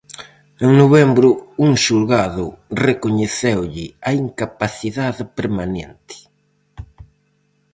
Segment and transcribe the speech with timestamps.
[0.65, 1.29] En novembro
[1.65, 2.45] un xulgado
[2.87, 6.15] recoñeceulle a incapacidade permanente.